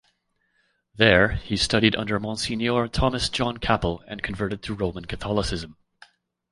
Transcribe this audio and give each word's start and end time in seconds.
There, 0.95 1.33
he 1.33 1.55
studied 1.55 1.95
under 1.95 2.19
Monsignor 2.19 2.87
Thomas 2.87 3.29
John 3.29 3.57
Capel 3.57 4.03
and 4.07 4.23
converted 4.23 4.63
to 4.63 4.73
Roman 4.73 5.05
Catholicism. 5.05 5.77